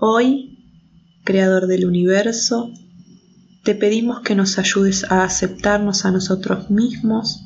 [0.00, 0.56] Hoy,
[1.24, 2.72] Creador del universo,
[3.64, 7.40] te pedimos que nos ayudes a aceptarnos a nosotros mismos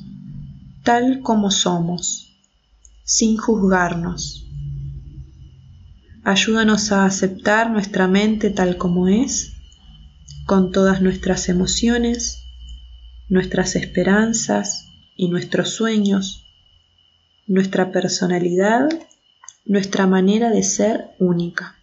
[0.83, 2.37] tal como somos,
[3.03, 4.45] sin juzgarnos.
[6.23, 9.53] Ayúdanos a aceptar nuestra mente tal como es,
[10.45, 12.45] con todas nuestras emociones,
[13.29, 16.45] nuestras esperanzas y nuestros sueños,
[17.47, 18.89] nuestra personalidad,
[19.65, 21.79] nuestra manera de ser única.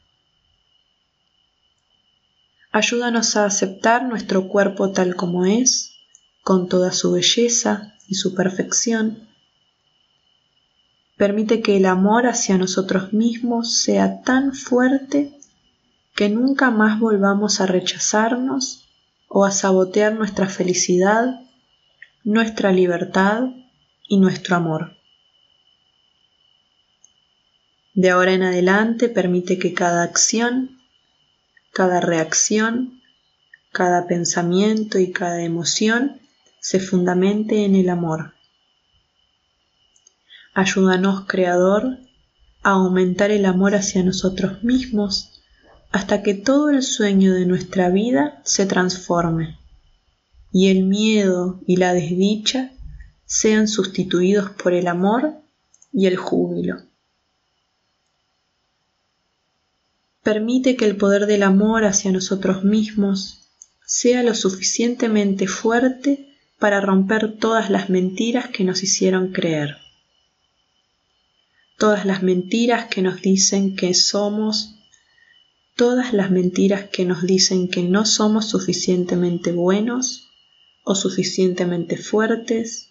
[2.73, 5.97] Ayúdanos a aceptar nuestro cuerpo tal como es,
[6.43, 9.29] con toda su belleza y su perfección.
[11.17, 15.37] Permite que el amor hacia nosotros mismos sea tan fuerte
[16.15, 18.89] que nunca más volvamos a rechazarnos
[19.29, 21.41] o a sabotear nuestra felicidad,
[22.25, 23.49] nuestra libertad
[24.09, 24.97] y nuestro amor.
[27.95, 30.80] De ahora en adelante permite que cada acción
[31.73, 33.01] cada reacción,
[33.73, 36.21] cada pensamiento y cada emoción
[36.61, 38.35] se fundamente en el amor.
[40.55, 41.99] Ayúdanos, Creador,
[42.63, 45.43] a aumentar el amor hacia nosotros mismos
[45.93, 49.59] hasta que todo el sueño de nuestra vida se transforme
[50.53, 52.73] y el miedo y la desdicha
[53.25, 55.35] sean sustituidos por el amor
[55.93, 56.90] y el júbilo.
[60.23, 63.49] Permite que el poder del amor hacia nosotros mismos
[63.87, 69.79] sea lo suficientemente fuerte para romper todas las mentiras que nos hicieron creer.
[71.79, 74.75] Todas las mentiras que nos dicen que somos,
[75.75, 80.29] todas las mentiras que nos dicen que no somos suficientemente buenos
[80.85, 82.91] o suficientemente fuertes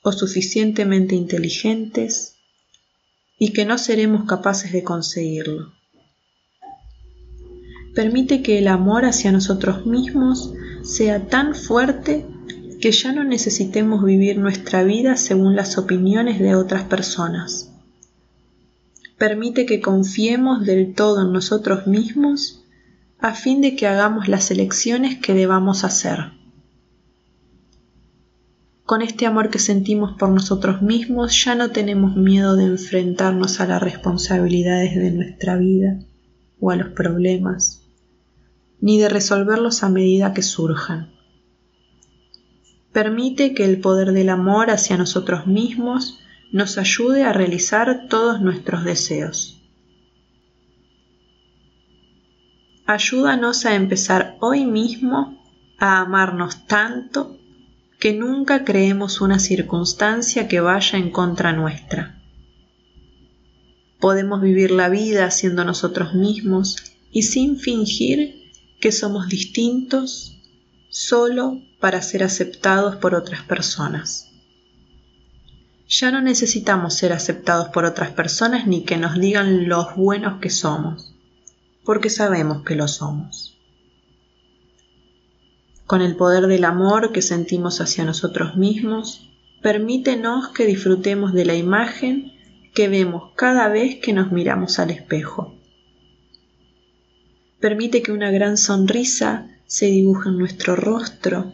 [0.00, 2.36] o suficientemente inteligentes
[3.38, 5.75] y que no seremos capaces de conseguirlo
[7.96, 10.52] permite que el amor hacia nosotros mismos
[10.82, 12.26] sea tan fuerte
[12.78, 17.72] que ya no necesitemos vivir nuestra vida según las opiniones de otras personas.
[19.16, 22.62] Permite que confiemos del todo en nosotros mismos
[23.18, 26.32] a fin de que hagamos las elecciones que debamos hacer.
[28.84, 33.66] Con este amor que sentimos por nosotros mismos ya no tenemos miedo de enfrentarnos a
[33.66, 35.98] las responsabilidades de nuestra vida
[36.60, 37.84] o a los problemas
[38.80, 41.12] ni de resolverlos a medida que surjan.
[42.92, 46.18] Permite que el poder del amor hacia nosotros mismos
[46.52, 49.60] nos ayude a realizar todos nuestros deseos.
[52.86, 55.42] Ayúdanos a empezar hoy mismo
[55.78, 57.36] a amarnos tanto
[57.98, 62.22] que nunca creemos una circunstancia que vaya en contra nuestra.
[63.98, 66.76] Podemos vivir la vida siendo nosotros mismos
[67.10, 68.45] y sin fingir
[68.86, 70.38] que somos distintos
[70.90, 74.30] solo para ser aceptados por otras personas.
[75.88, 80.50] Ya no necesitamos ser aceptados por otras personas ni que nos digan los buenos que
[80.50, 81.16] somos,
[81.84, 83.58] porque sabemos que lo somos.
[85.86, 89.32] Con el poder del amor que sentimos hacia nosotros mismos,
[89.62, 92.34] permítenos que disfrutemos de la imagen
[92.72, 95.55] que vemos cada vez que nos miramos al espejo
[97.60, 101.52] permite que una gran sonrisa se dibuje en nuestro rostro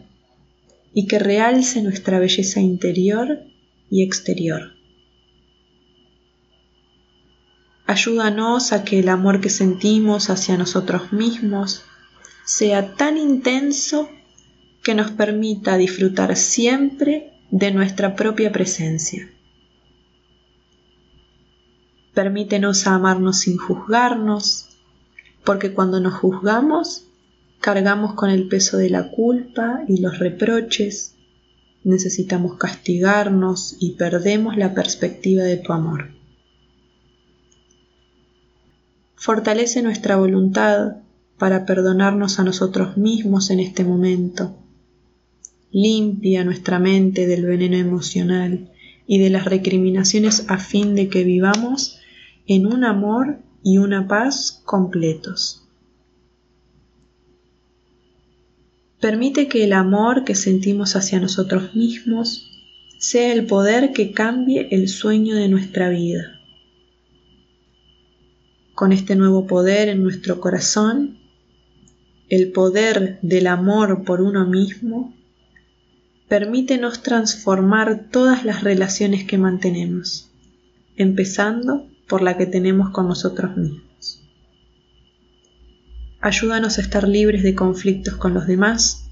[0.93, 3.39] y que realce nuestra belleza interior
[3.89, 4.73] y exterior.
[7.85, 11.83] Ayúdanos a que el amor que sentimos hacia nosotros mismos
[12.45, 14.09] sea tan intenso
[14.83, 19.29] que nos permita disfrutar siempre de nuestra propia presencia.
[22.13, 24.72] Permítenos amarnos sin juzgarnos,
[25.45, 27.07] porque cuando nos juzgamos,
[27.59, 31.15] cargamos con el peso de la culpa y los reproches,
[31.83, 36.11] necesitamos castigarnos y perdemos la perspectiva de tu amor.
[39.15, 40.97] Fortalece nuestra voluntad
[41.37, 44.57] para perdonarnos a nosotros mismos en este momento.
[45.71, 48.71] Limpia nuestra mente del veneno emocional
[49.07, 51.99] y de las recriminaciones a fin de que vivamos
[52.47, 55.63] en un amor y una paz completos.
[58.99, 62.49] Permite que el amor que sentimos hacia nosotros mismos
[62.99, 66.39] sea el poder que cambie el sueño de nuestra vida.
[68.75, 71.19] Con este nuevo poder en nuestro corazón,
[72.29, 75.13] el poder del amor por uno mismo,
[76.29, 80.31] permítenos transformar todas las relaciones que mantenemos,
[80.95, 84.21] empezando por la que tenemos con nosotros mismos.
[86.21, 89.09] Ayúdanos a estar libres de conflictos con los demás.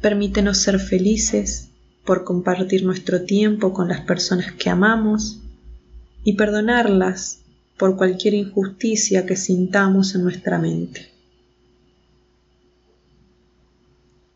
[0.00, 1.68] Permítenos ser felices
[2.04, 5.40] por compartir nuestro tiempo con las personas que amamos
[6.24, 7.40] y perdonarlas
[7.76, 11.10] por cualquier injusticia que sintamos en nuestra mente.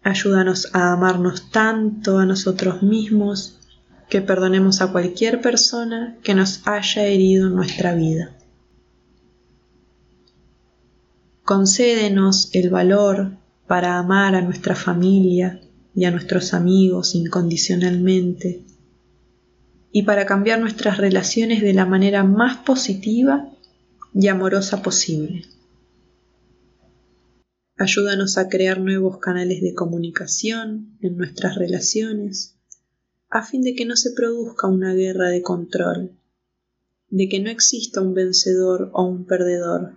[0.02, 3.58] Ayúdanos a amarnos tanto a nosotros mismos
[4.08, 8.36] que perdonemos a cualquier persona que nos haya herido en nuestra vida.
[11.42, 13.36] Concédenos el valor
[13.66, 15.60] para amar a nuestra familia
[15.94, 18.64] y a nuestros amigos incondicionalmente
[19.92, 23.50] y para cambiar nuestras relaciones de la manera más positiva
[24.14, 25.44] y amorosa posible.
[27.78, 32.55] Ayúdanos a crear nuevos canales de comunicación en nuestras relaciones
[33.28, 36.18] a fin de que no se produzca una guerra de control,
[37.08, 39.96] de que no exista un vencedor o un perdedor.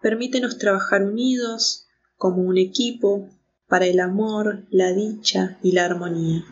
[0.00, 3.28] Permítenos trabajar unidos como un equipo
[3.66, 6.44] para el amor, la dicha y la armonía.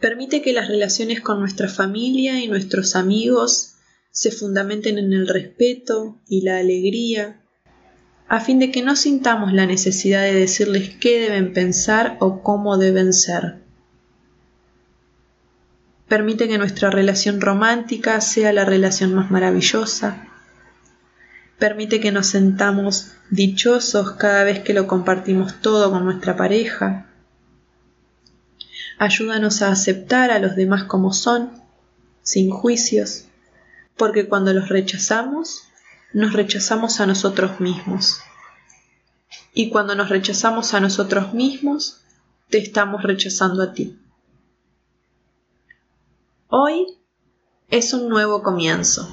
[0.00, 3.74] Permite que las relaciones con nuestra familia y nuestros amigos
[4.10, 7.43] se fundamenten en el respeto y la alegría,
[8.28, 12.78] a fin de que no sintamos la necesidad de decirles qué deben pensar o cómo
[12.78, 13.56] deben ser.
[16.08, 20.26] Permite que nuestra relación romántica sea la relación más maravillosa.
[21.58, 27.06] Permite que nos sentamos dichosos cada vez que lo compartimos todo con nuestra pareja.
[28.98, 31.50] Ayúdanos a aceptar a los demás como son,
[32.22, 33.26] sin juicios,
[33.96, 35.68] porque cuando los rechazamos,
[36.14, 38.20] nos rechazamos a nosotros mismos.
[39.52, 42.02] Y cuando nos rechazamos a nosotros mismos,
[42.48, 43.98] te estamos rechazando a ti.
[46.48, 46.86] Hoy
[47.68, 49.12] es un nuevo comienzo.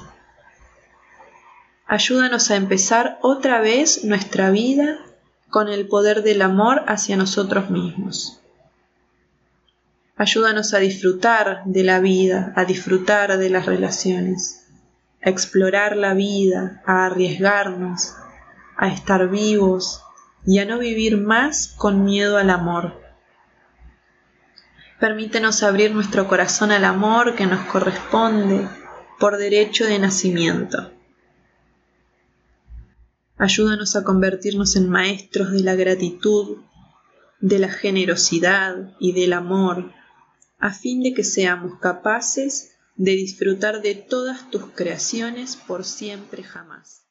[1.86, 5.00] Ayúdanos a empezar otra vez nuestra vida
[5.50, 8.40] con el poder del amor hacia nosotros mismos.
[10.16, 14.61] Ayúdanos a disfrutar de la vida, a disfrutar de las relaciones
[15.24, 18.14] a explorar la vida, a arriesgarnos,
[18.76, 20.02] a estar vivos
[20.44, 23.00] y a no vivir más con miedo al amor.
[24.98, 28.68] Permítenos abrir nuestro corazón al amor que nos corresponde
[29.18, 30.92] por derecho de nacimiento.
[33.36, 36.58] Ayúdanos a convertirnos en maestros de la gratitud,
[37.40, 39.92] de la generosidad y del amor,
[40.60, 47.01] a fin de que seamos capaces de disfrutar de todas tus creaciones por siempre jamás.